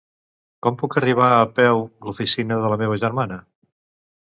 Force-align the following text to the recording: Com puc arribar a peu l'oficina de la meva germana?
Com 0.67 0.77
puc 0.83 0.97
arribar 1.01 1.27
a 1.35 1.43
peu 1.59 1.85
l'oficina 2.07 2.59
de 2.65 2.73
la 2.75 2.81
meva 2.85 3.01
germana? 3.07 3.41